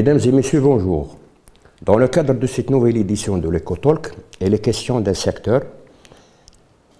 [0.00, 1.14] Mesdames et messieurs, bonjour.
[1.82, 5.60] Dans le cadre de cette nouvelle édition de l'EcoTalk, il est question d'un secteur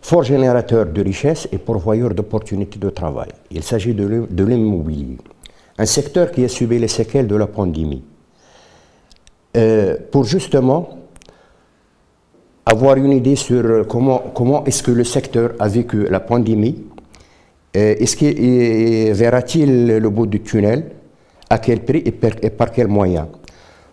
[0.03, 3.31] fort générateur de richesses et pourvoyeur d'opportunités de travail.
[3.51, 5.17] Il s'agit de l'immobilier,
[5.79, 8.05] un secteur qui a subi les séquelles de la pandémie.
[9.57, 10.91] Euh, pour justement
[12.67, 16.85] avoir une idée sur comment, comment est-ce que le secteur a vécu la pandémie,
[17.79, 21.00] euh, est-ce qu'il verra-t-il le bout du tunnel,
[21.51, 23.27] à quel prix et par, quels moyens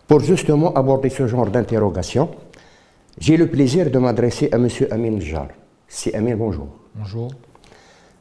[0.07, 2.29] Pour justement aborder ce genre d'interrogation,
[3.19, 4.69] j'ai le plaisir de m'adresser à M.
[4.91, 5.47] Amin Jar.
[5.87, 6.67] C'est Amin, bonjour.
[6.95, 7.31] Bonjour.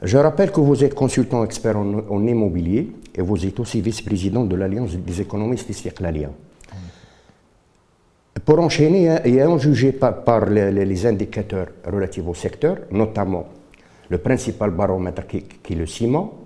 [0.03, 4.57] Je rappelle que vous êtes consultant expert en, immobilier et vous êtes aussi vice-président de
[4.57, 6.33] l'Alliance des économistes istiqlaliens.
[8.45, 13.47] Pour enchaîner, et en juger par, les, indicateurs relatifs au secteur, notamment
[14.09, 16.46] le principal baromètre qui, est le ciment,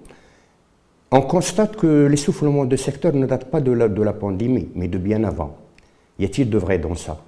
[1.10, 4.88] on constate que l'essoufflement de secteur ne date pas de la, de la pandémie, mais
[4.88, 5.56] de bien avant.
[6.18, 7.20] Y a-t-il de vrai dans ça?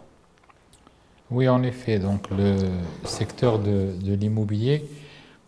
[1.30, 1.98] Oui, en effet.
[1.98, 2.56] Donc, le
[3.04, 4.84] secteur de, l'immobilier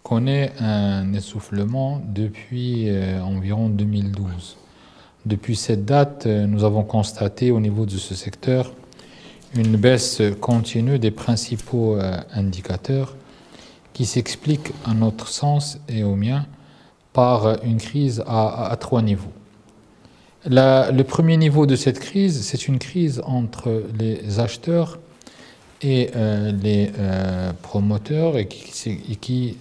[0.02, 4.56] connaît un essoufflement depuis euh, environ 2012.
[5.26, 8.72] Depuis cette date, euh, nous avons constaté au niveau de ce secteur
[9.54, 13.14] une baisse continue des principaux euh, indicateurs
[13.92, 16.46] qui s'explique à notre sens et au mien
[17.14, 19.32] par une crise à, trois niveaux.
[20.44, 24.98] le premier niveau de cette crise, c'est une crise entre les acheteurs
[25.80, 29.56] et euh, les euh, promoteurs et qui,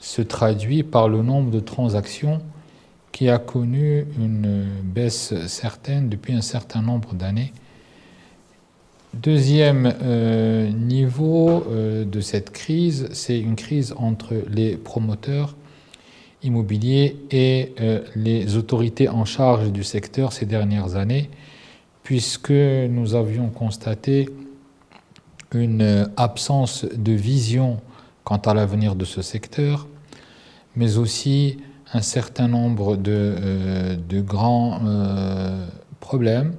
[0.00, 2.40] se traduit par le nombre de transactions
[3.10, 7.52] qui a connu une baisse certaine depuis un certain nombre d'années
[9.12, 15.56] Deuxième euh, niveau de cette crise, c'est une crise entre les promoteurs
[16.42, 21.30] immobiliers et euh, les autorités en charge du secteur ces dernières années,
[22.02, 24.28] puisque nous avions constaté
[25.54, 27.80] une absence de vision
[28.24, 29.88] quant à l'avenir de ce secteur,
[30.76, 31.58] mais aussi
[31.92, 34.80] un certain nombre de, de grands
[36.00, 36.54] problèmes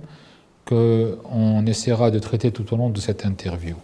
[0.66, 3.76] qu'on essaiera de traiter tout au long de cette interview.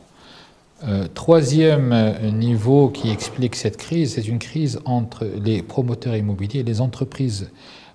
[0.84, 1.94] Euh, troisième
[2.34, 7.50] niveau qui explique cette crise, c'est une crise entre les promoteurs immobiliers et les entreprises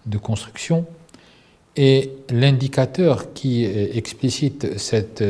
[0.06, 0.86] de construction.
[1.76, 5.22] Et l'indicateur qui explicite cette,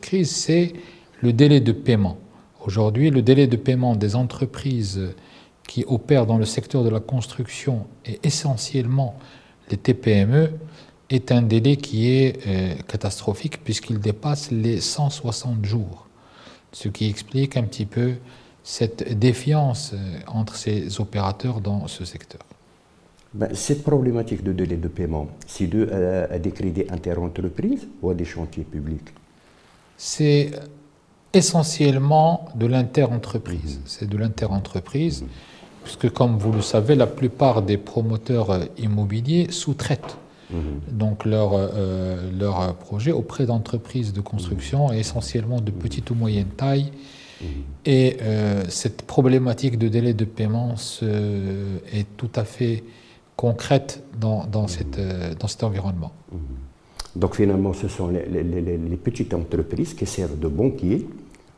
[0.00, 0.72] crise, c'est
[1.20, 2.16] le délai de paiement.
[2.64, 5.14] Aujourd'hui, le délai de paiement des entreprises
[5.68, 9.16] qui opèrent dans le secteur de la construction et essentiellement
[9.70, 10.50] les TPME
[11.10, 16.03] est un délai qui est euh, catastrophique puisqu'il dépasse les 160 jours,
[16.74, 18.14] ce qui explique un petit peu
[18.62, 22.40] cette défiance euh, entre ces opérateurs dans ce secteur.
[23.32, 28.14] Ben, cette problématique de délai de paiement, c'est dû à, des crédits interentreprises ou à
[28.14, 29.08] des chantiers publics?
[29.96, 30.52] C'est
[31.32, 33.76] essentiellement de l'interentreprise.
[33.78, 33.82] Mhm.
[33.86, 35.28] C'est de l'interentreprise, mhm.
[35.82, 40.16] puisque comme vous le savez, la plupart des promoteurs euh, immobiliers sous-traitent
[40.50, 40.80] Mhm.
[40.90, 44.98] donc leur, euh, leur projet auprès d'entreprises de construction, mhm.
[44.98, 46.92] essentiellement de petite ou moyenne taille.
[47.40, 47.48] Mhm.
[47.86, 50.74] Et euh, cette problématique de délai de paiement
[51.92, 52.84] est tout à fait
[53.36, 56.12] concrète dans, dans, cette, euh, dans cet environnement.
[57.16, 61.06] Donc finalement, ce sont les, les, petites entreprises qui servent de banquiers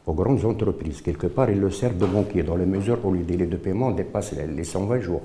[0.06, 1.00] aux grandes entreprises.
[1.00, 3.90] Quelque part, ils le servent de banquiers dans la mesure où le délai de paiement
[3.90, 5.22] dépasse les 120 jours.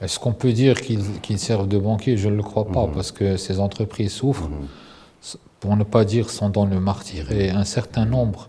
[0.00, 2.94] Est-ce qu'on peut dire qu'ils servent de banquiers Je ne le crois pas, mhm.
[2.94, 5.38] parce que ces entreprises souffrent, mhm.
[5.60, 7.32] pour ne pas dire sont dans le martyr.
[7.32, 8.48] Et un certain nombre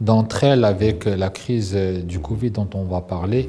[0.00, 3.48] d'entre elles, avec la crise du Covid dont on va parler,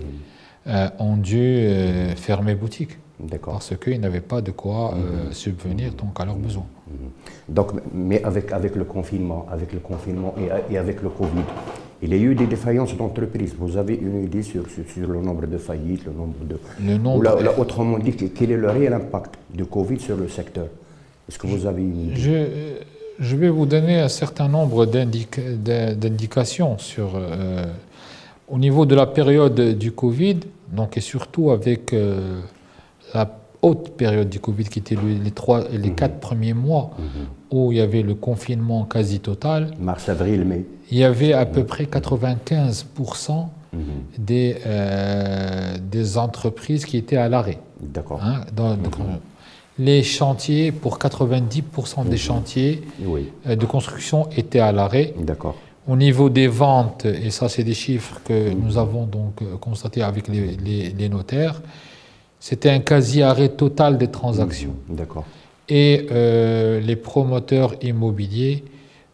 [0.67, 2.97] euh, ont dû euh, fermer boutique.
[3.43, 6.65] Parce qu'ils n'avaient pas de quoi euh, subvenir donc, à leurs besoins.
[7.47, 11.43] Donc, mais avec, avec le confinement, avec le confinement et, et avec le Covid,
[12.05, 13.55] il y a eu des défaillances d'entreprises.
[13.57, 16.57] Vous avez une idée sur, sur, le nombre de faillites, le nombre de...
[16.83, 17.57] Le nombre...
[17.57, 20.67] Ou autrement dit, quel est le réel impact du Covid sur le secteur?
[21.27, 22.15] Est-ce que vous avez une idée?
[22.15, 22.45] je,
[23.19, 27.13] je, vais vous donner un certain nombre d'indications sur...
[27.15, 27.65] Euh,
[28.47, 30.41] au niveau de la période du Covid,
[30.71, 32.41] donc, et surtout avec euh,
[33.13, 33.25] la
[33.65, 35.95] haute période du Covid qui était les, trois, les mhm.
[35.95, 37.05] quatre premiers mois mhm.
[37.51, 39.71] où il y avait le confinement quasi total.
[39.79, 40.65] Mars, avril, mai.
[40.91, 43.79] Il y avait à peu près 95% mhm.
[44.19, 47.57] des, euh, des entreprises qui étaient à l'arrêt.
[47.81, 48.23] D'accord.
[48.23, 48.41] Hein,
[49.79, 52.83] les chantiers, pour 90% des chantiers
[53.47, 55.13] euh, de construction étaient à l'arrêt.
[55.19, 55.55] D'accord.
[55.87, 60.01] Au niveau des ventes, et ça c'est des chiffres que nous avons donc euh, constatés
[60.01, 61.61] avec les, les, les notaires,
[62.47, 64.75] c'était un quasi-arrêt total des transactions.
[64.87, 65.25] Mmh, d'accord.
[65.67, 66.07] et
[66.89, 68.63] les promoteurs immobiliers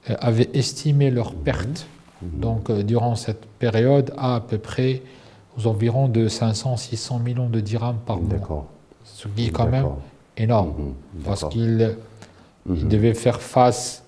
[0.06, 1.88] avaient estimé leurs pertes
[2.22, 5.02] donc durant cette période à à peu près
[5.58, 8.68] aux environs de 500-600 millions de dirhams par mois.
[9.04, 9.88] Ce qui est quand même
[10.38, 10.94] énorme,
[11.26, 11.96] parce qu'il
[12.66, 12.88] mhm.
[12.88, 14.04] devait faire face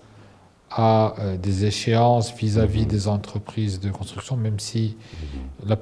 [0.76, 2.88] à euh, des échéances vis-à-vis mhm.
[2.88, 4.98] des entreprises de construction, même si,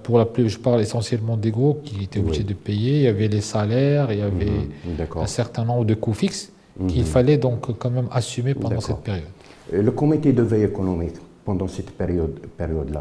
[0.03, 3.07] pour la plus, je parle essentiellement des gros qui étaient obligés de payer, il y
[3.07, 4.69] avait les salaires, il y avait
[5.15, 6.51] un certain nombre de coûts fixes
[6.87, 9.29] qu'il fallait donc quand même assumer pendant cette période.
[9.71, 11.15] le comité de veille économique,
[11.45, 12.95] pendant cette période-là, période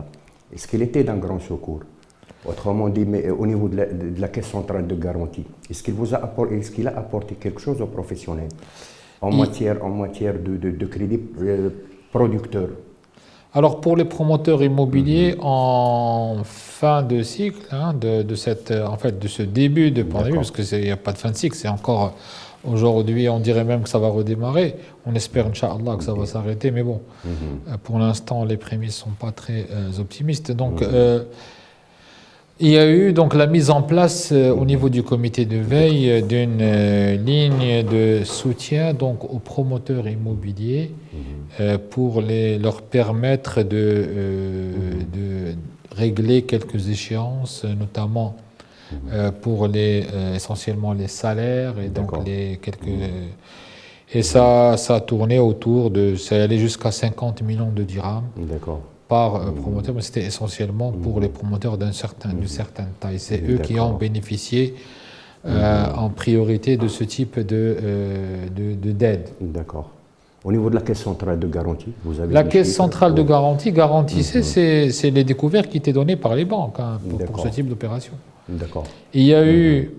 [0.52, 1.80] est-ce qu'il était d'un grand secours?
[2.44, 6.18] Autrement dit, mais au niveau de la, caisse centrale de garantie, est-ce qu'il vous a
[6.18, 8.48] apporté, est-ce qu'il a apporté quelque chose aux professionnels?
[9.20, 11.70] En matière, en matière de, de, crédit euh,
[12.12, 12.68] producteur
[13.52, 15.40] alors pour les promoteurs immobiliers mhm.
[15.42, 20.52] en fin de cycle, hein, de, cette, en fait, de ce début de pandémie, parce
[20.52, 22.14] qu'il n'y a pas de fin de cycle, c'est encore
[22.64, 24.76] aujourd'hui, on dirait même que ça va redémarrer.
[25.04, 27.32] On espère, Inch'Allah, que ça va s'arrêter, mais bon, mhm.
[27.68, 30.52] euh, pour l'instant, les prémices ne sont pas très euh, optimistes.
[30.52, 31.24] Donc, mhm.
[32.62, 35.56] Il y a eu donc la mise en place euh, au niveau du comité de
[35.56, 40.90] veille euh, d'une euh, ligne de soutien donc aux promoteurs immobiliers
[41.58, 41.78] mhm.
[41.78, 44.06] pour les, leur permettre de,
[45.12, 45.54] de,
[45.96, 48.36] régler quelques échéances, notamment
[48.92, 49.32] mhm.
[49.40, 53.32] pour les, essentiellement les salaires et donc les quelques mhm.
[54.12, 58.28] et ça, ça a tourné autour de, ça allait jusqu'à 50 millions de dirhams.
[58.36, 63.18] D'accord par euh, promoteur, mais c'était essentiellement pour les promoteurs d'une certain, certaine taille.
[63.18, 64.76] C'est eux qui ont bénéficié
[65.44, 68.46] euh, en priorité de ce type de, euh,
[69.02, 69.28] d'aide.
[69.40, 69.90] D'accord.
[70.44, 73.72] Au niveau de la caisse centrale de garantie, vous avez La caisse centrale de garantie
[73.72, 74.90] garantissait mhm.
[74.92, 78.12] c'est les découvertes qui étaient données par les banques hein, pour, ce type d'opération.
[78.48, 78.84] D'accord.
[79.12, 79.90] Il y a eu, mhm.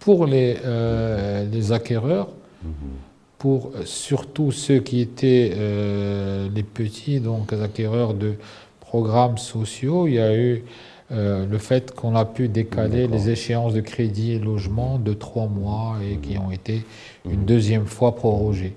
[0.00, 0.56] pour les,
[1.52, 2.28] les acquéreurs,
[2.64, 2.72] mhm
[3.38, 8.34] pour surtout ceux qui étaient euh, les petits donc acquéreurs de
[8.80, 10.08] programmes sociaux.
[10.08, 10.64] Il y a eu
[11.10, 15.46] euh, le fait qu'on a pu décaler les échéances de crédit et logement de trois
[15.46, 16.84] mois et qui ont été
[17.24, 18.74] une deuxième fois prorogées.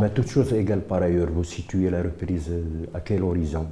[0.00, 2.50] Mais toute chose égale par ailleurs, vous situez la reprise
[2.94, 3.66] à quel horizon?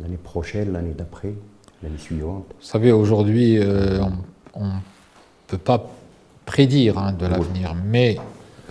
[0.00, 1.34] L'année prochaine, l'année d'après,
[1.82, 2.44] l'année suivante?
[2.60, 4.00] Vous savez, aujourd'hui, euh,
[4.54, 4.80] on ne
[5.48, 5.90] peut pas
[6.46, 8.16] prédire hein, de l'avenir, mais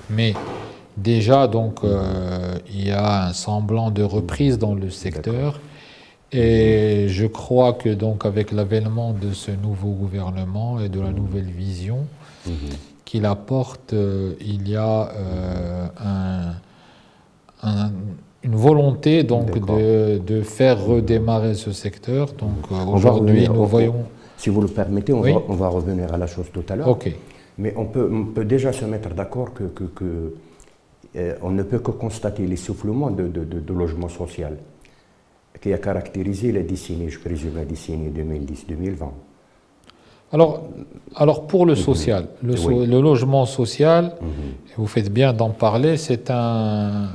[0.09, 0.33] mais
[0.95, 5.59] déjà, donc, euh, il y a un semblant de reprise dans le secteur.
[6.33, 11.49] Et je crois que donc avec l'avènement de ce nouveau gouvernement et de la nouvelle
[11.49, 11.99] vision
[12.45, 12.53] mhm.
[13.05, 15.87] qu'il apporte, euh, il y a euh,
[18.43, 22.33] une volonté donc de, faire redémarrer ce secteur.
[22.33, 24.03] Donc aujourd'hui, nous voyons.
[24.35, 26.89] Si vous le permettez, on, va, on, va, revenir à la chose tout à l'heure.
[26.89, 27.11] Ok.
[27.57, 30.35] Mais on peut, on peut déjà se mettre d'accord que, que,
[31.15, 34.57] euh, on ne peut que constater l'essoufflement de, de, de, logement social
[35.59, 39.09] qui a caractérisé la décennie, je présume, la décennie 2010-2020.
[40.33, 40.67] Alors,
[41.15, 41.79] alors pour le mhm.
[41.79, 44.29] social, le, logement social, mhm.
[44.75, 47.09] vous faites bien d'en parler, c'est un,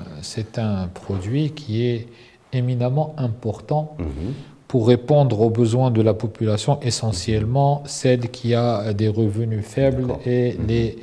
[0.57, 2.09] un produit qui est
[2.53, 4.35] éminemment important mhm
[4.73, 10.55] pour répondre aux besoins de la population, essentiellement celle qui a des revenus faibles et
[10.55, 10.67] mhm.
[10.67, 10.99] les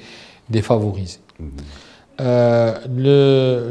[0.50, 1.20] défavorisés.
[1.40, 1.50] Mhm.
[2.20, 2.74] Euh,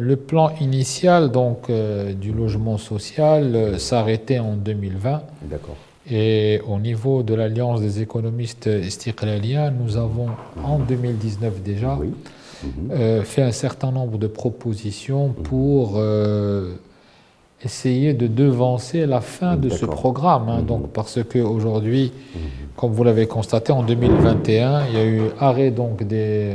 [0.01, 5.21] le, plan initial donc, euh, du logement social euh, s'arrêtait en 2020.
[6.09, 10.29] Et au niveau de l'Alliance des économistes istiqlaliens, nous avons
[10.63, 13.25] en 2019 déjà mhm.
[13.25, 16.01] fait un certain nombre de propositions pour
[17.65, 20.49] essayer de devancer la fin de ce programme.
[20.49, 20.63] Hein.
[20.63, 22.13] donc, parce qu'aujourd'hui,
[22.77, 26.53] comme vous l'avez constaté, en 2021, il y a eu arrêt donc des,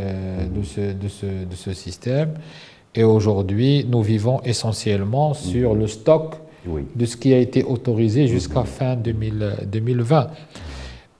[0.55, 2.33] de, ce, de, ce, de, ce, système.
[2.95, 6.35] Et aujourd'hui, nous vivons essentiellement sur le stock
[6.95, 10.27] de ce qui a été autorisé jusqu'à fin 2020.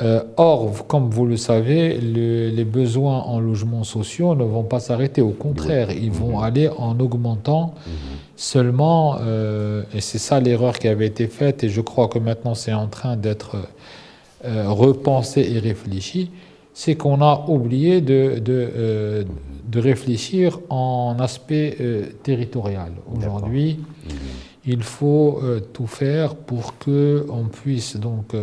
[0.01, 5.21] Euh, or, comme vous le savez, les besoins en logements sociaux ne vont pas s'arrêter.
[5.21, 7.75] Au contraire, ils vont aller en augmentant.
[8.35, 12.55] Seulement, euh, et c'est ça l'erreur qui avait été faite, et je crois que maintenant
[12.55, 13.55] c'est en train d'être
[14.43, 16.31] euh, repensé et réfléchi,
[16.73, 19.25] c'est qu'on a oublié de, de,
[19.67, 21.77] de, réfléchir en aspect
[22.23, 22.91] territorial.
[23.15, 23.79] Aujourd'hui,
[24.65, 25.39] il faut
[25.71, 28.33] tout faire pour qu'on puisse donc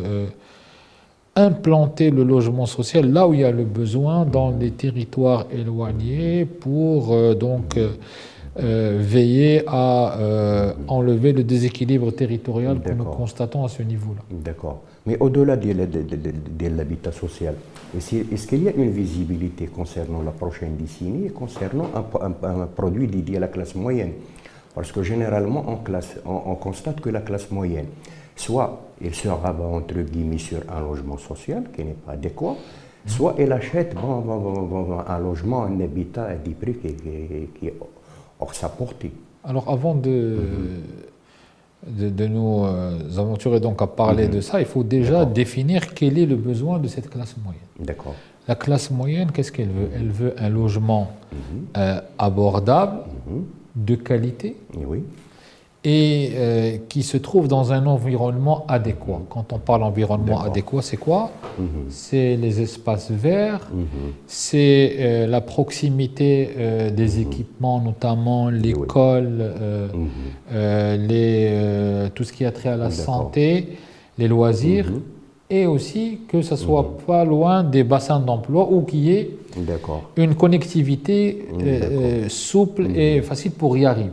[1.46, 6.44] implanter le logement social là où il y a le besoin, dans les territoires éloignés,
[6.44, 7.90] pour euh, donc euh,
[8.58, 10.16] euh, veiller à
[10.88, 14.22] enlever le déséquilibre territorial que nous constatons à ce niveau-là.
[14.30, 14.82] D'accord.
[15.06, 15.72] Mais au-delà de,
[16.68, 17.54] l'habitat social,
[17.96, 23.38] Est-ce qu'il y a une visibilité concernant la prochaine décennie et concernant un, produit dédié
[23.38, 24.12] à la classe moyenne?
[24.74, 27.86] Parce que généralement, on, classe, on, constate que la classe moyenne,
[28.40, 32.56] soit elle se rabat entre guillemets sur un logement social qui n'est pas adéquat,
[33.06, 37.74] soit elle achète un logement, un habitat à des prix qui, est
[38.40, 39.12] hors sa portée.
[39.44, 40.38] Alors avant de,
[41.86, 44.34] de, nous euh, aventurer donc à parler mhm.
[44.36, 47.62] de ça, il faut déjà définir quel est le besoin de cette classe moyenne.
[47.78, 48.14] D'accord.
[48.48, 49.90] La classe moyenne, qu'est-ce qu'elle veut?
[49.94, 51.38] Elle veut un logement mhm.
[51.76, 53.44] euh, abordable, mhm.
[53.76, 55.02] de qualité, oui
[55.82, 59.22] et euh, qui se trouve dans un environnement adéquat.
[59.30, 61.30] Quand on parle environnement adéquat, c'est quoi?
[61.58, 61.66] Mhm.
[61.88, 63.86] C'est les espaces verts, mhm.
[64.26, 67.22] c'est euh, la proximité euh, des mhm.
[67.22, 69.54] équipements, notamment l'école,
[70.52, 73.78] les, tout ce qui a trait à la santé,
[74.18, 74.92] les loisirs,
[75.48, 79.30] et aussi que ce soit pas loin des bassins d'emploi ou qu'il y ait
[80.16, 81.46] une connectivité
[82.28, 84.10] souple et facile pour y arriver.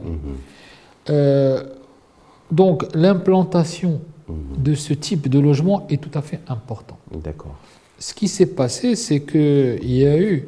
[1.09, 1.63] Euh,
[2.51, 4.01] donc l'implantation
[4.57, 6.97] de ce type de logement est tout à fait important.
[7.23, 7.55] D'accord.
[7.99, 10.47] Ce qui s'est passé, c'est qu'il y a eu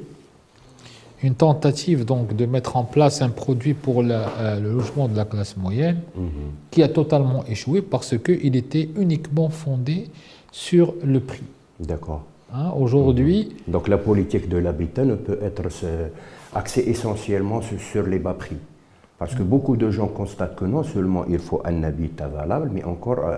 [1.23, 5.25] une tentative donc de mettre en place un produit pour euh, le logement de la
[5.25, 6.29] classe moyenne mhm.
[6.71, 10.09] qui a totalement échoué parce qu'il était uniquement fondé
[10.51, 11.43] sur le prix.
[11.79, 12.23] D'accord.
[12.53, 13.49] Hein, aujourd'hui.
[13.67, 13.73] Mhm.
[13.73, 15.63] Donc la politique de l'habitat ne peut être
[16.53, 18.57] axée essentiellement sur les bas prix.
[19.19, 22.85] Parce que beaucoup de gens constatent que non seulement il faut un habitat valable, mais
[22.85, 23.37] encore, euh,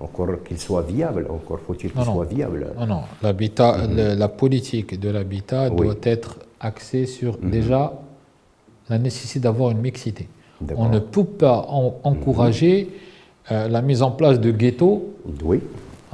[0.00, 2.68] encore qu'il soit viable, encore faut-il qu'il soit viable.
[2.78, 4.18] Non, non, l'habitat, mhm.
[4.18, 7.50] la politique de l'habitat doit être axée sur mhm.
[7.50, 7.92] déjà
[8.88, 10.26] la nécessité d'avoir une mixité.
[10.74, 11.66] On ne peut pas
[12.02, 13.56] encourager mhm.
[13.56, 15.04] euh, la mise en place de ghettos.
[15.44, 15.60] Oui.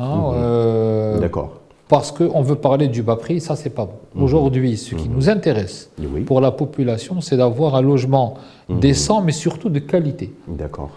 [0.01, 1.60] Hein, euh, D'accord
[1.91, 3.99] parce qu'on veut parler du bas prix, ça c'est pas bon.
[4.15, 4.23] Mhm.
[4.23, 5.15] Aujourd'hui, ce qui mhm.
[5.17, 5.91] nous intéresse
[6.25, 8.35] pour la population, c'est d'avoir un logement
[8.69, 8.79] mhm.
[8.79, 10.33] décent, mais surtout de qualité.
[10.47, 10.91] D'accord.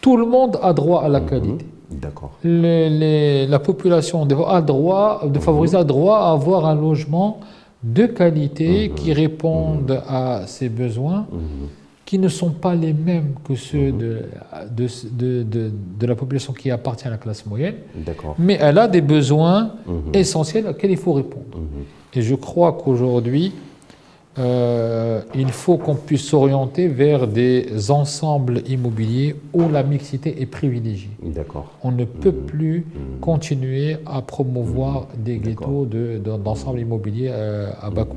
[0.00, 1.66] Tout le monde a droit à la qualité.
[1.90, 2.32] D'accord.
[2.44, 7.40] la population a droit, de favoriser a droit à avoir un logement
[7.82, 11.26] de qualité qui réponde à ses besoins
[12.08, 13.98] qui ne sont pas les mêmes que ceux mhm.
[13.98, 14.22] de,
[14.70, 17.74] de, de, de, la population qui appartient à la classe moyenne,
[18.38, 20.14] mais elle a des besoins mhm.
[20.14, 21.58] essentiels auxquels il faut répondre.
[21.58, 21.84] Mhm.
[22.14, 23.52] Et je crois qu'aujourd'hui,
[24.38, 31.10] euh, il faut qu'on puisse s'orienter vers des ensembles immobiliers où la mixité est privilégiée.
[31.82, 32.86] On ne peut plus
[33.20, 35.86] continuer à promouvoir des ghettos
[36.24, 38.16] d'ensembles immobiliers euh, à bas coût.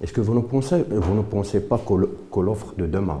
[0.00, 3.20] Est-ce que vous ne pensez, pas que l'offre de demain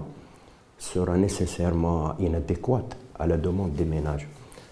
[0.78, 4.28] sera nécessairement inadéquate à la demande des ménages?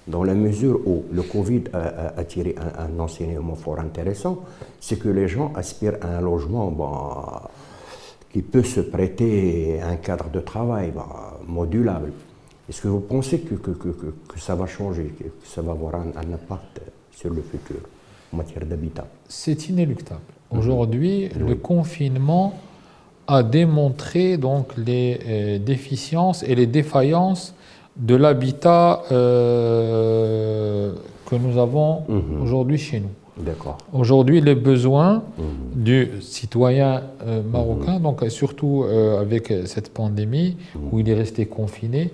[0.07, 4.45] Dans la mesure où le Covid a, tiré un, enseignement fort intéressant,
[4.81, 7.43] c'est que les gens aspirent à un logement
[8.33, 10.93] qui peut se prêter à un cadre de travail
[11.45, 12.13] modulable.
[12.69, 13.57] Est-ce que vous pensez que,
[14.37, 17.81] ça va changer, que ça va avoir un impact sur le futur
[18.33, 19.09] en matière d'habitat?
[19.29, 20.36] C'est inéluctable.
[20.51, 22.55] Aujourd'hui, le confinement
[23.27, 27.55] a démontré donc les euh, déficiences et les défaillances
[27.97, 30.93] de l'habitat euh,
[31.29, 32.43] que nous avons mhm.
[32.43, 33.11] aujourd'hui chez nous.
[33.93, 35.83] Aujourd'hui, les besoins mhm.
[35.83, 38.03] du citoyen euh, marocain, mhm.
[38.03, 40.89] donc surtout euh, avec cette pandémie mhm.
[40.91, 42.11] où il est resté confiné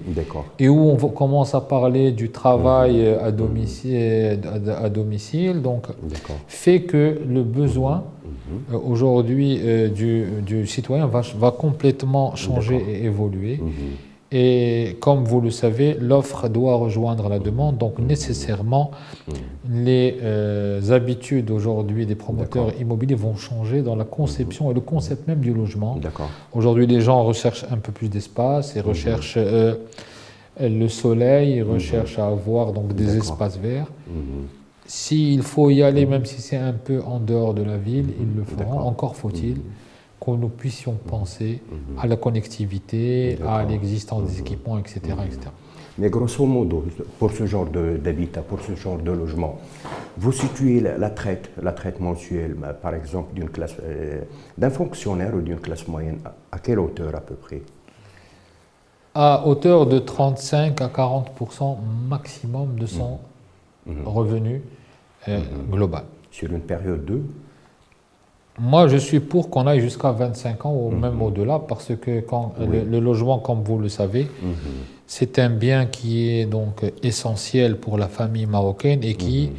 [0.59, 5.87] et où on commence à parler du travail à domicile, à, domicile donc
[6.49, 8.05] fait que le besoin
[8.73, 9.61] euh, aujourd'hui
[9.95, 13.61] du, du, citoyen va, va complètement changer et évoluer.
[14.35, 18.91] Et comme vous le savez, l'offre doit rejoindre la demande, donc nécessairement
[19.71, 25.29] les euh, habitudes aujourd'hui des promoteurs immobiliers vont changer dans la conception et le concept
[25.29, 26.01] même du logement.
[26.55, 28.89] Aujourd'hui, les gens recherchent un peu plus d'espace et mhm.
[28.89, 29.75] recherchent euh,
[30.59, 31.73] le soleil, ils mhm.
[31.73, 33.91] recherchent à avoir donc des espaces verts.
[34.09, 34.47] Mhm.
[34.87, 38.37] S'il faut y aller, même si c'est un peu en dehors de la ville, ils
[38.37, 38.81] le feront.
[38.81, 39.59] Encore faut-il
[40.25, 41.99] que nous puissions penser mhm.
[41.99, 44.47] à la connectivité, à l'existence des mhm.
[44.47, 45.51] équipements, etc., etc.
[45.99, 46.85] Mais grosso modo,
[47.19, 49.59] pour ce genre d'habitat, pour ce genre de logement,
[50.17, 54.23] vous situez la, traite, la traite mensuelle, par exemple, d'une classe, euh,
[54.57, 57.61] d'un fonctionnaire ou d'une classe moyenne, à quelle hauteur à peu près?
[59.15, 61.77] À hauteur de 35 à 40%
[62.09, 63.19] maximum de son
[63.85, 64.07] mhm.
[64.07, 64.63] revenu
[65.29, 66.05] euh, global.
[66.31, 67.21] Sur une période de
[68.59, 71.01] moi, je suis pour qu'on aille jusqu'à 25 ans ou mhm.
[71.01, 74.55] même au-delà, parce que quand le, logement, comme vous le savez, mhm.
[75.07, 79.51] c'est un bien qui est donc essentiel pour la famille marocaine et qui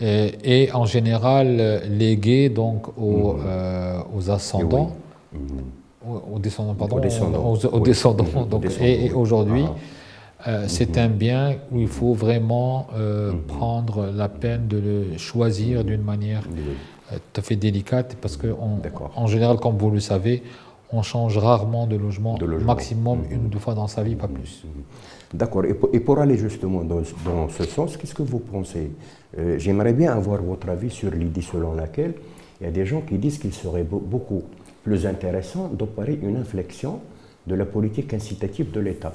[0.00, 0.06] mhm.
[0.44, 3.36] et, en général légués donc aux,
[4.14, 4.96] aux ascendants.
[6.32, 7.58] Aux, descendants, pardon, aux descendants.
[7.72, 9.74] Aux, descendants, donc, et, aujourd'hui, ah.
[10.46, 13.40] Euh, c'est un bien où il faut vraiment euh, mhm.
[13.42, 16.74] prendre la peine de le choisir d'une manière euh,
[17.10, 18.48] tout à fait délicate parce que
[19.16, 20.42] en général, comme vous le savez,
[20.92, 24.64] on change rarement de logement, maximum une ou deux fois dans sa vie, pas plus.
[24.64, 24.82] Mhm.
[25.34, 25.64] D'accord.
[25.66, 28.92] Et, pour aller justement dans, ce sens, qu'est-ce que vous pensez?
[29.58, 32.14] J'aimerais bien avoir votre avis sur l'idée selon laquelle
[32.60, 34.44] il y a des gens qui disent qu'il serait beaucoup
[34.82, 37.00] plus intéressant d'opérer une inflexion
[37.46, 39.12] de la politique incitative de l'État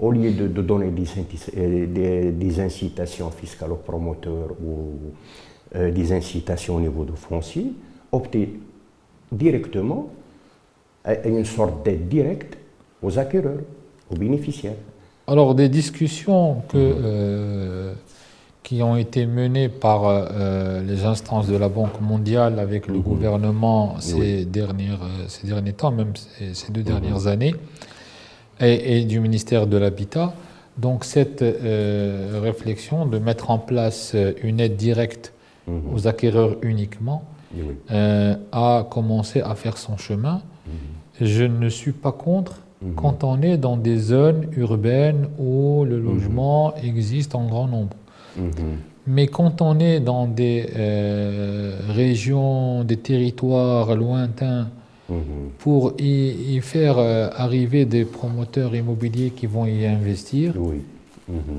[0.00, 0.90] au lieu de, donner
[1.56, 5.12] euh, des, incitations fiscales aux promoteurs ou
[5.74, 7.72] euh, des incitations au niveau de foncier,
[8.12, 8.58] opter
[9.32, 10.08] directement
[11.04, 12.58] à une sorte d'aide directe
[13.02, 13.60] aux acquéreurs,
[14.10, 14.74] aux bénéficiaires.
[15.26, 17.02] Alors des discussions que, mhm.
[17.04, 17.94] euh,
[18.62, 20.28] qui ont été menées par
[20.82, 23.02] les instances de la Banque mondiale avec le mhm.
[23.02, 26.12] gouvernement ces, dernières, ces derniers temps, même
[26.52, 27.26] ces, deux dernières mhm.
[27.28, 27.54] années,
[28.60, 30.34] et, du ministère de l'Habitat.
[30.80, 35.32] Donc cette euh, réflexion de mettre en place euh, une aide directe
[35.70, 35.94] mhm.
[35.94, 37.24] aux acquéreurs uniquement
[37.90, 40.42] euh, a commencé à faire son chemin.
[40.66, 41.26] Mhm.
[41.26, 42.94] Je ne suis pas contre mhm.
[42.94, 47.96] quand on est dans des zones urbaines où le logement existe en grand nombre.
[49.06, 50.66] Mais quand on est dans des
[51.88, 54.68] régions, des territoires lointains
[55.58, 60.54] pour y, faire euh, arriver des promoteurs immobiliers qui vont y investir,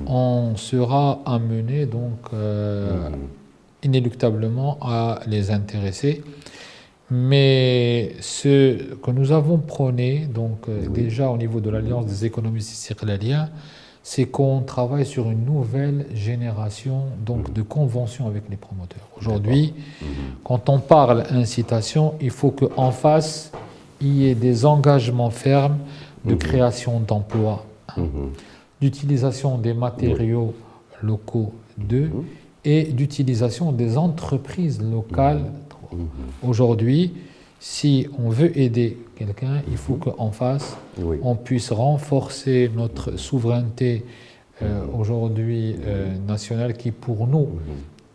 [0.07, 3.09] on sera amené donc euh.
[3.83, 6.23] Inéluctablement à les intéresser.
[7.09, 12.69] Mais ce que nous avons prôné, donc euh, déjà au niveau de l'Alliance des économistes
[12.69, 13.49] circulariens,
[14.03, 17.53] c'est qu'on travaille sur une nouvelle génération donc, mhm.
[17.53, 19.07] de conventions avec les promoteurs.
[19.19, 20.07] Aujourd'hui, mhm.
[20.43, 23.51] quand on parle incitation, il faut qu'en face,
[23.99, 25.77] il y ait des engagements fermes
[26.25, 26.39] de mhm.
[26.39, 27.65] création d'emplois,
[28.79, 30.53] d'utilisation des matériaux
[31.03, 32.09] locaux, deux,
[32.65, 35.45] et d'utilisation des entreprises locales.
[36.43, 37.13] Aujourd'hui,
[37.59, 39.99] si on veut aider quelqu'un, il faut mhm.
[39.99, 40.77] qu'en face,
[41.21, 44.05] on puisse renforcer notre souveraineté
[44.61, 44.99] euh, mhm.
[44.99, 47.59] aujourd'hui euh, nationale qui pour nous, mhm.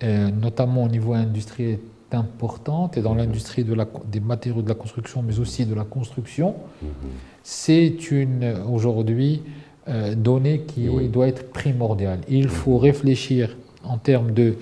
[0.03, 1.79] euh, notamment au niveau industriel,
[2.13, 3.77] est importante et dans l'industrie de
[4.11, 6.55] des matériaux de la construction, mais aussi de la construction,
[7.43, 9.43] c'est une aujourd'hui
[10.17, 12.21] donnée qui doit être primordiale.
[12.29, 13.57] Il faut réfléchir
[13.89, 14.57] en termes de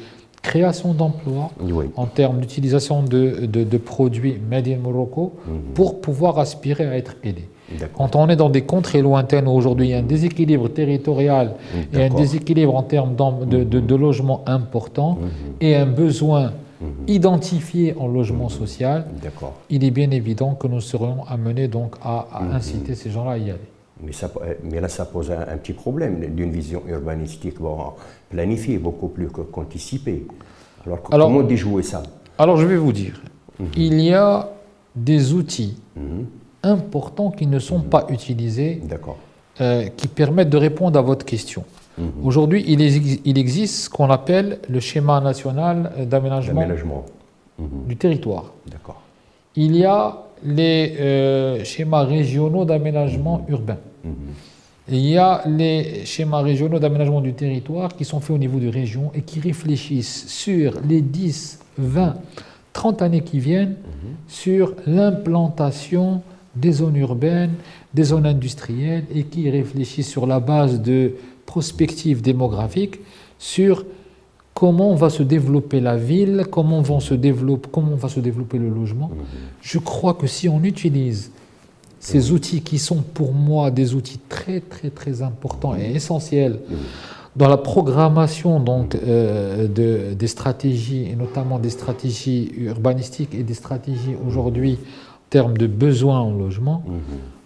[0.45, 1.51] création d'emplois,
[1.97, 5.75] en termes d'utilisation de, de, produits made in Morocco, mhm.
[5.75, 7.49] pour pouvoir aspirer à être aidé.
[7.95, 11.55] Quand on est dans des contrées lointaines où aujourd'hui il y a un déséquilibre territorial
[11.95, 15.29] et un déséquilibre en termes de, de, logement important mhm.
[15.63, 16.89] et un besoin mhm.
[17.09, 19.07] identifié en logement social,
[19.71, 23.51] il est bien évident que nous serons amenés donc à, inciter ces gens-là à y
[23.51, 23.71] aller.
[24.03, 24.31] Mais, ça,
[24.63, 27.93] mais, là, ça pose un, petit problème d'une vision urbanistique bon,
[28.29, 30.27] planifiée, beaucoup plus qu'anticipée.
[30.85, 32.03] Alors, alors, comment déjouer ça?
[32.37, 33.21] Alors, je vais vous dire,
[33.61, 33.69] mhm.
[33.77, 34.51] il y a
[34.97, 36.27] des outils mhm.
[36.63, 37.85] importants qui ne sont mhm.
[37.85, 38.83] pas utilisés,
[39.61, 41.65] euh, qui permettent de répondre à votre question.
[42.25, 42.81] Aujourd'hui, il,
[43.25, 47.05] il, existe ce qu'on appelle le schéma national d'aménagement
[47.59, 48.53] du territoire.
[49.55, 53.79] Il y a les euh, schémas régionaux d'aménagement urbain.
[54.89, 58.69] Il y a les schémas régionaux d'aménagement du territoire qui sont faits au niveau de
[58.69, 62.17] région et qui réfléchissent sur les 10, 20,
[62.75, 63.77] 30 années qui viennent
[64.29, 66.21] sur l'implantation
[66.55, 67.55] des zones urbaines,
[67.95, 71.15] des zones industrielles et qui réfléchissent sur la base de
[71.47, 73.01] prospectives démographiques
[73.39, 73.87] sur
[74.55, 78.69] comment va se développer la ville, comment, vont se développer, comment va se développer le
[78.69, 79.11] logement?
[79.13, 79.25] Mhm.
[79.61, 81.33] Je crois que si on utilise
[81.99, 82.35] ces mhm.
[82.35, 86.77] outils qui sont pour moi des outils très très très importants et essentiels mhm.
[87.35, 93.55] dans la programmation donc, euh, de, des stratégies, et notamment des stratégies urbanistiques et des
[93.55, 96.85] stratégies aujourd'hui en termes de besoins en logement,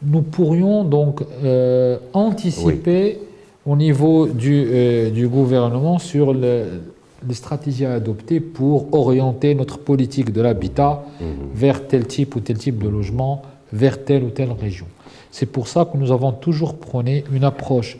[0.02, 3.18] nous pourrions donc euh, anticiper
[3.64, 6.64] au niveau du, euh, du gouvernement sur le,
[7.26, 11.26] les stratégies à adopter pour orienter notre politique de l'habitat mhm.
[11.52, 14.86] vers tel type ou tel type de logement, vers telle ou telle région.
[15.30, 17.98] C'est pour ça que nous avons toujours prôné une approche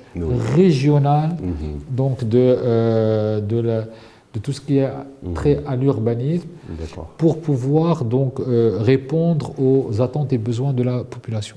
[0.55, 1.81] régionale mhm.
[1.91, 4.89] donc de, euh, de, la, de, tout ce qui est
[5.23, 5.35] mhm.
[5.35, 6.49] trait à l'urbanisme
[7.19, 11.57] pour pouvoir donc euh, répondre aux attentes et besoins de la population.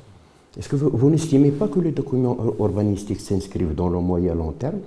[0.58, 4.52] Est-ce que vous, vous n'estimez pas que les documents urbanistiques s'inscrivent dans le moyen long
[4.52, 4.80] terme?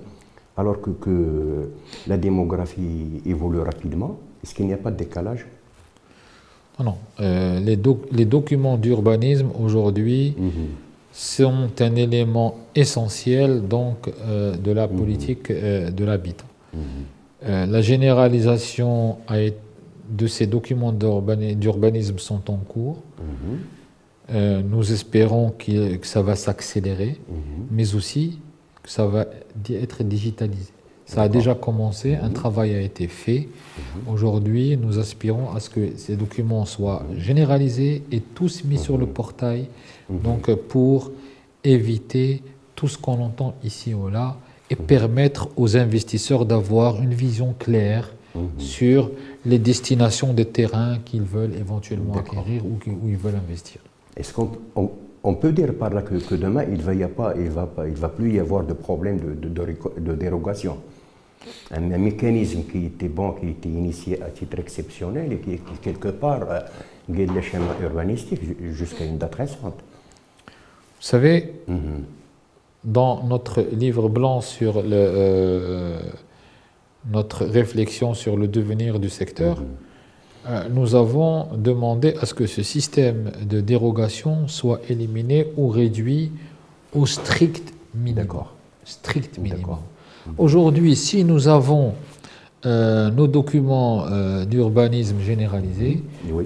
[0.57, 1.69] Alors que, que
[2.07, 5.45] la démographie évolue rapidement Est-ce qu'il n'y a pas de décalage?
[6.79, 7.79] Non, euh, les,
[8.11, 10.51] les, documents d'urbanisme aujourd'hui mhm.
[11.13, 14.97] sont un élément essentiel donc, euh, de la mhm.
[14.97, 16.45] politique euh, de l'habitat.
[16.73, 17.71] Mhm.
[17.71, 19.17] la généralisation
[20.09, 22.97] de ces documents d'urbanisme sont en cours.
[24.73, 27.17] nous espérons que ça va s'accélérer,
[27.71, 28.39] mais aussi
[28.85, 29.25] que ça va
[29.69, 30.71] être digitalisé.
[31.05, 32.33] Ça a déjà commencé, un mhm.
[32.33, 33.47] travail a été fait.
[33.77, 34.13] Mhm.
[34.13, 39.05] Aujourd'hui, nous aspirons à ce que ces documents soient généralisés et tous mis sur le
[39.05, 39.13] mhm.
[39.13, 39.67] portail,
[40.09, 41.11] donc pour
[41.63, 42.41] éviter
[42.75, 44.37] tout ce qu'on entend ici ou là
[44.69, 48.11] et permettre aux investisseurs d'avoir une vision claire
[48.57, 49.11] sur
[49.45, 53.79] les destinations des terrains qu'ils veulent éventuellement acquérir ou où ils veulent investir.
[54.17, 54.51] Est-ce qu'on
[55.25, 57.95] on peut dire par là que, demain, il ne va, y pas, il va, il
[57.95, 59.49] va plus y avoir de problème de,
[59.99, 60.77] de, dérogation.
[61.71, 66.43] Un, mécanisme qui était bon, qui était initié à titre exceptionnel et qui, quelque part,
[66.49, 66.59] euh,
[67.09, 69.79] guide les schémas urbanistiques jusqu'à une date récente.
[70.47, 72.03] Vous savez, mhm.
[72.83, 75.99] dans notre livre blanc sur le, euh,
[77.11, 79.65] notre réflexion sur le devenir du secteur, mhm.
[79.65, 79.84] Euh,
[80.71, 86.31] nous avons demandé à ce que ce système de dérogation soit éliminé ou réduit
[86.93, 88.45] au strict minimum.
[88.83, 89.77] Strict minimum.
[90.37, 91.93] Aujourd'hui, si nous avons
[92.65, 96.03] euh, nos documents euh, d'urbanisme généralisés,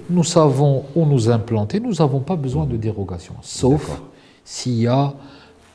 [0.10, 4.02] nous savons où nous implanter, nous n'avons pas besoin de dérogation, sauf
[4.44, 5.14] s'il y a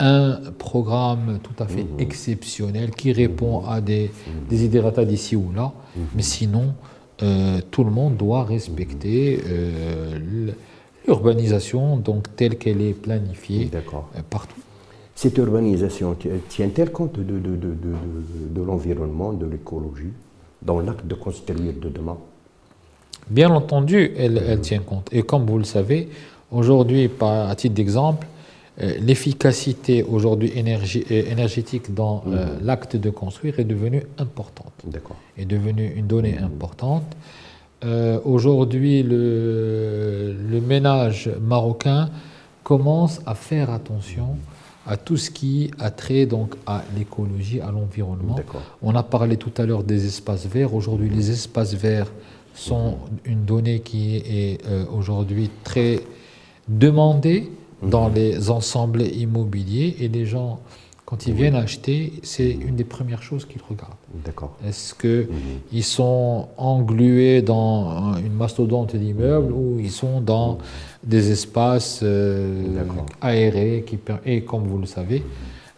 [0.00, 4.10] un programme tout à fait exceptionnel qui répond à des,
[4.50, 5.72] des idératas d'ici ou là,
[6.14, 6.74] mais sinon,
[7.22, 10.18] euh, tout le monde doit respecter euh,
[11.07, 14.61] l'urbanisation donc telle qu'elle est planifiée euh, partout.
[15.14, 16.16] Cette urbanisation
[16.48, 17.74] tient-elle compte de, de, de,
[18.50, 20.12] de l'environnement, de l'écologie,
[20.61, 22.18] dans l'acte de construire de demain?
[23.31, 25.09] Bien entendu, elle, elle, tient compte.
[25.12, 26.09] Et comme vous le savez,
[26.50, 28.27] aujourd'hui, à titre d'exemple,
[28.78, 32.66] l'efficacité aujourd'hui euh, énergétique dans euh, mhm.
[32.66, 34.72] l'acte de construire est devenue importante.
[35.38, 36.44] Est devenue une donnée mhm.
[36.44, 37.16] importante.
[38.24, 42.08] aujourd'hui, le, le, ménage marocain
[42.62, 44.37] commence à faire attention
[44.87, 48.37] à tout ce qui a trait donc à l'écologie, à l'environnement.
[48.82, 50.74] On a parlé tout à l'heure des espaces verts.
[50.74, 52.10] Aujourd'hui, les espaces verts
[52.54, 53.32] sont mhm.
[53.32, 54.58] une donnée qui est
[54.90, 56.00] aujourd'hui très
[56.68, 57.50] demandée
[57.88, 58.14] dans mhm.
[58.14, 60.61] les ensembles immobiliers et les gens,
[61.05, 62.68] quand ils viennent acheter, c'est mhm.
[62.68, 63.92] une des premières choses qu'ils regardent.
[64.25, 64.57] D'accord.
[64.66, 65.29] Est-ce qu'ils
[65.73, 65.83] mhm.
[65.83, 70.59] sont englués dans une mastodonte d'immeubles ou ils sont dans
[71.03, 72.62] des espaces euh,
[73.20, 75.23] aérés qui, Et comme vous le savez,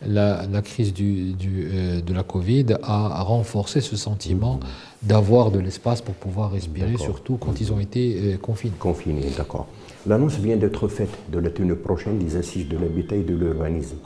[0.07, 4.61] la, crise du, euh, de la Covid a renforcé ce sentiment
[5.03, 8.75] d'avoir de l'espace pour pouvoir respirer, surtout quand ils ont été euh, confinés.
[8.79, 9.66] Confinés, d'accord.
[10.07, 13.97] L'annonce vient d'être faite de la tenue prochaine des assises de l'habitat et de l'urbanisme.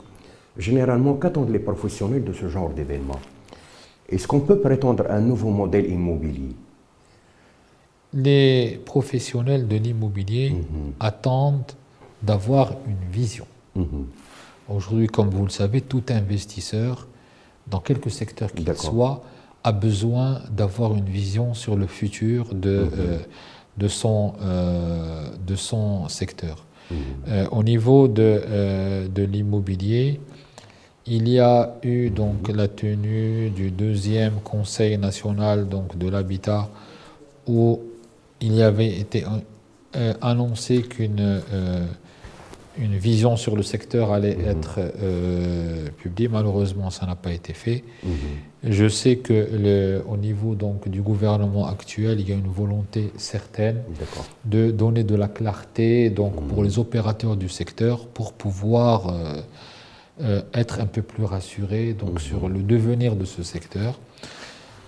[0.57, 3.19] Généralement, qu'attendent les professionnels de ce genre d'événement?
[4.09, 6.55] Est-ce qu'on peut prétendre à un nouveau modèle immobilier?
[8.13, 10.93] Les professionnels de l'immobilier mhm.
[10.99, 11.71] attendent
[12.21, 13.45] d'avoir une vision.
[13.75, 14.05] Mhm.
[14.75, 17.07] Aujourd'hui, comme vous le savez, tout investisseur,
[17.67, 19.21] dans quelque secteur qu'il soit,
[19.63, 22.89] a besoin d'avoir une vision sur le futur de, mhm.
[22.97, 23.17] euh,
[23.77, 26.65] de son, euh, de son secteur.
[26.89, 26.95] Mmh.
[27.27, 30.19] Euh, au niveau de, de l'immobilier,
[31.05, 36.69] il y a eu donc la tenue du deuxième Conseil national donc, de l'habitat
[37.47, 37.79] où
[38.41, 39.23] il y avait été
[40.21, 41.41] annoncé qu'une
[42.77, 44.49] une vision sur le secteur allait mhm.
[44.49, 46.27] être euh, publiée.
[46.27, 47.83] Malheureusement, ça n'a pas été fait.
[48.03, 48.11] Mhm.
[48.63, 53.11] Je sais que le, au niveau donc, du gouvernement actuel, il y a une volonté
[53.17, 53.81] certaine
[54.45, 56.65] de donner de la clarté donc, pour mhm.
[56.65, 59.41] les opérateurs du secteur pour pouvoir euh,
[60.21, 63.99] euh, être un peu plus rassurés donc, sur le devenir de ce secteur.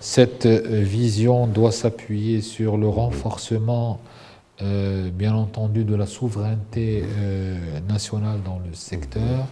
[0.00, 4.00] Cette vision doit s'appuyer sur le renforcement
[4.62, 9.48] euh, bien entendu de la souveraineté euh, nationale dans le secteur.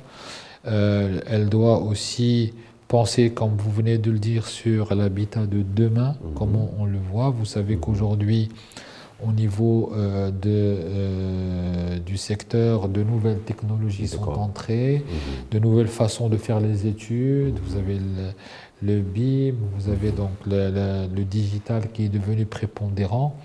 [0.65, 2.55] Euh, elle doit aussi
[2.87, 6.35] penser, comme vous venez de le dire, sur l'habitat de demain, mhm.
[6.35, 7.31] comment on le voit.
[7.31, 8.51] Vous savez qu'aujourd'hui,
[9.27, 9.93] au niveau
[10.43, 15.45] de, du secteur, de nouvelles technologies sont entrées, mhm.
[15.53, 17.59] de nouvelles façons de faire les études.
[17.65, 17.99] Vous avez
[18.83, 23.37] le, BIM, vous avez donc le, le, digital qui est devenu prépondérant.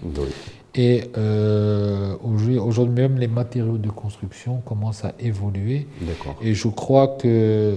[0.75, 5.87] Et euh, aujourd'hui même, les matériaux de construction commencent à évoluer.
[6.41, 7.75] Et je crois que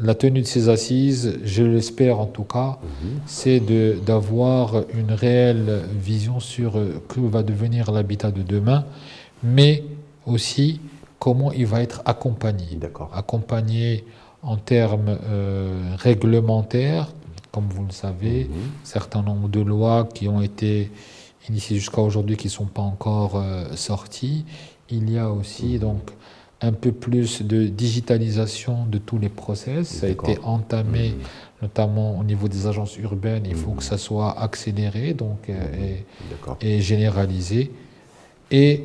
[0.00, 3.20] la tenue de ces assises, je l'espère en tout cas, Mhm.
[3.26, 8.86] c'est de- d'avoir une réelle vision sur euh, que va devenir l'habitat de demain,
[9.42, 9.84] mais
[10.26, 10.80] aussi
[11.20, 12.76] comment il va être accompagné.
[12.76, 13.10] D'accord.
[13.14, 14.04] Accompagné
[14.44, 17.08] en termes euh, réglementaires,
[17.52, 18.56] comme vous le savez, Mhm.
[18.82, 20.90] certain nombre de lois qui ont été
[21.48, 24.44] initiées jusqu'à aujourd'hui qui ne sont pas encore euh, sorties.
[24.90, 26.10] Il y a aussi donc
[26.60, 29.88] un peu plus de digitalisation de tous les process.
[29.88, 31.14] Ça a été entamé
[31.62, 33.44] notamment au niveau des agences urbaines.
[33.46, 36.02] Il faut que ça soit accéléré donc, euh,
[36.60, 37.70] et, et généralisé.
[38.50, 38.82] Et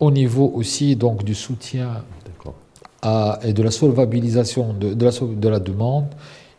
[0.00, 2.02] au niveau aussi donc, du soutien.
[3.02, 6.06] À- et de la solvabilisation de, de la, sol- de la demande,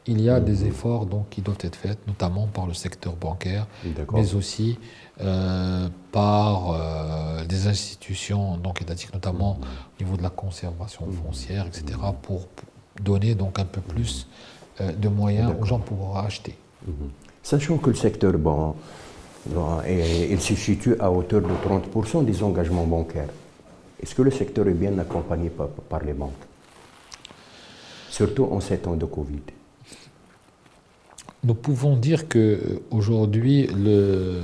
[0.06, 3.66] il y a des efforts donc, qui doivent être faits, notamment par le secteur bancaire,
[4.14, 4.78] mais aussi
[5.22, 11.98] euh, par euh, des institutions donc, étatiques, notamment au niveau de la conservation foncière, etc.,
[12.22, 12.48] pour,
[13.02, 14.28] donner donc un peu plus
[14.82, 16.56] euh, de moyens aux gens pour pouvoir acheter.
[16.86, 16.94] Mhm.
[17.42, 18.34] Sachant que le secteur
[19.86, 23.30] est- il se situe à hauteur de 30% des engagements bancaires,
[24.04, 26.34] est-ce que le secteur est bien accompagné par, par les banques?
[28.10, 29.42] Surtout en ces temps de Covid.
[31.46, 34.42] Nous pouvons dire que euh, aujourd'hui le,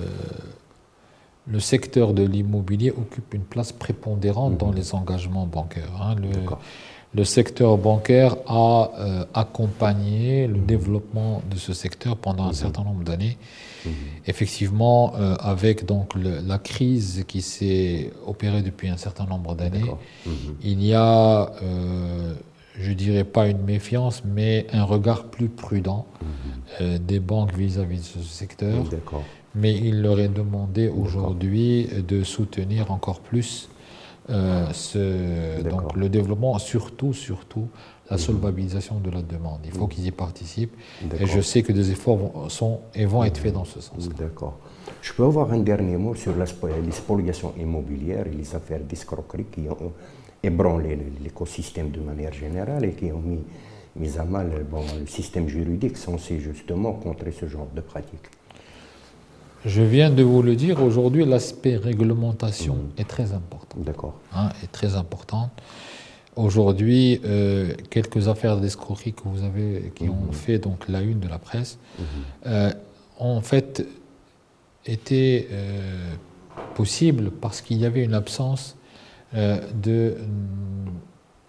[1.47, 5.91] le secteur de l'immobilier occupe une place prépondérante dans les engagements bancaires.
[6.01, 6.15] hein.
[7.15, 13.03] Le, secteur bancaire a euh, accompagné le développement de ce secteur pendant un certain nombre
[13.03, 13.37] d'années.
[14.27, 19.83] Effectivement, euh, avec donc le- la crise qui s'est opérée depuis un certain nombre d'années.
[20.25, 20.33] Mhm.
[20.63, 22.33] il y a, euh,
[22.77, 26.05] je dirais pas une méfiance, mais un regard plus prudent
[26.81, 28.83] euh, des banques vis-à-vis de ce secteur.
[29.55, 33.69] Mais il leur est demandé aujourd'hui de soutenir encore plus
[34.73, 37.67] ce, donc le développement, surtout, surtout
[38.09, 39.59] la solvabilisation de la demande.
[39.65, 40.75] Il faut qu'ils y participent.
[41.19, 44.09] Et je sais que des efforts vont, sont, et vont être faits dans ce sens.
[44.09, 44.57] D'accord.
[45.01, 49.45] Je peux avoir un dernier mot sur spo- les spoliations immobilières et les affaires d'escroquerie
[49.51, 49.93] qui ont
[50.41, 53.39] ébranlé l'écosystème de manière générale et qui ont mis,
[53.95, 58.29] mis à mal bon, le système juridique censé justement contrer ce genre de pratiques.
[59.65, 63.77] Je viens de vous le dire, aujourd'hui, l'aspect réglementation est très important.
[63.77, 64.13] D'accord.
[64.33, 65.51] hein, est très importante.
[66.39, 71.27] Aujourd'hui, euh, quelques affaires d'escroquerie que vous avez, qui ont fait donc la une de
[71.27, 71.79] la presse,
[72.45, 72.71] euh,
[73.19, 73.85] ont en fait
[74.85, 76.13] été euh,
[76.75, 78.77] possibles parce qu'il y avait une absence
[79.33, 80.15] de,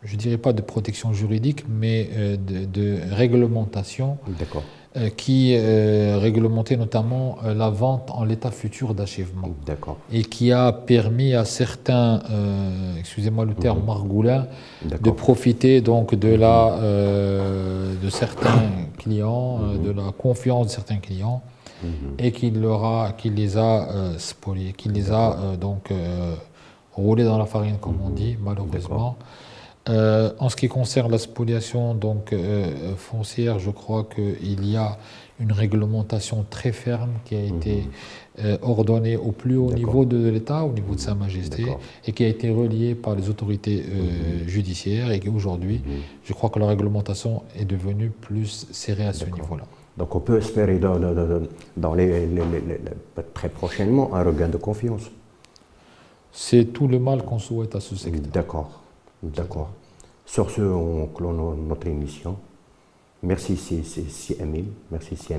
[0.02, 4.18] je dirais pas de protection juridique, mais de, de réglementation.
[4.38, 4.64] D'accord.
[4.96, 9.50] Euh, qui euh, réglementait notamment euh, la vente en l'état futur d'achèvement.
[9.64, 9.98] D'accord.
[10.12, 14.48] et qui a permis à certains, euh, excusez-moi le terme margoulin,
[14.82, 15.14] de D'accord.
[15.14, 18.62] profiter donc de la, euh, de certains
[18.98, 21.40] clients, euh, de la confiance de certains clients,
[22.18, 25.92] et qui leur a, qui les a euh, spoliés, qui les a donc
[26.94, 29.16] roulés dans la farine, comme on dit, malheureusement.
[29.90, 34.96] Euh, en ce qui concerne la spoliation donc, euh, foncière, je crois qu'il y a
[35.40, 37.84] une réglementation très ferme qui a été
[38.44, 41.64] euh, ordonnée au plus haut niveau de l'État, au niveau de Sa Majesté,
[42.06, 45.82] et qui a été reliée par les autorités euh, judiciaires, et qu'aujourd'hui,
[46.24, 49.64] je crois que la réglementation est devenue plus serrée à ce niveau-là.
[49.96, 51.42] Donc on peut espérer dans, dans- dans-
[51.76, 55.10] dans les, les- les- les- très prochainement un regain de confiance.
[56.32, 58.30] C'est tout le mal qu'on souhaite à ce secteur.
[58.32, 58.70] D'accord.
[59.22, 59.70] D'accord.
[60.30, 62.36] Sur ce, on clôt no- notre émission.
[63.24, 63.82] Merci Si
[64.92, 65.34] merci Si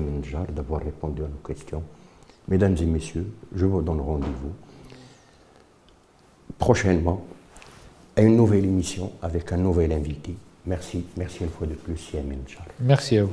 [0.54, 1.82] d'avoir répondu à nos questions.
[2.46, 4.52] Mesdames et messieurs, je vous donne rendez-vous
[6.58, 7.24] prochainement
[8.16, 10.34] à une nouvelle émission avec un nouvel invité.
[10.66, 12.40] Merci, merci une fois de plus Si Emile.
[12.78, 13.32] Merci à vous.